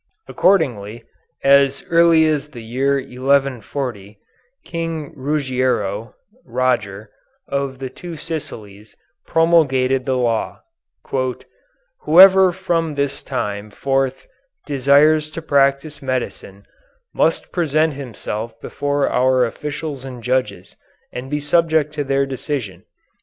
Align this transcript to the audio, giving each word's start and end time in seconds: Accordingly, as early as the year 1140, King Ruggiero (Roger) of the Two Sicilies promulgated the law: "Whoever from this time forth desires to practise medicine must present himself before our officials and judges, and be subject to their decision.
Accordingly, 0.27 1.03
as 1.43 1.85
early 1.91 2.25
as 2.25 2.47
the 2.49 2.63
year 2.63 2.95
1140, 2.95 4.17
King 4.65 5.13
Ruggiero 5.15 6.15
(Roger) 6.43 7.11
of 7.47 7.77
the 7.77 7.91
Two 7.91 8.17
Sicilies 8.17 8.95
promulgated 9.27 10.07
the 10.07 10.17
law: 10.17 10.61
"Whoever 11.99 12.51
from 12.51 12.95
this 12.95 13.21
time 13.21 13.69
forth 13.69 14.25
desires 14.65 15.29
to 15.29 15.39
practise 15.39 16.01
medicine 16.01 16.65
must 17.13 17.51
present 17.51 17.93
himself 17.93 18.59
before 18.59 19.07
our 19.07 19.45
officials 19.45 20.03
and 20.03 20.23
judges, 20.23 20.75
and 21.13 21.29
be 21.29 21.39
subject 21.39 21.93
to 21.93 22.03
their 22.03 22.25
decision. 22.25 22.85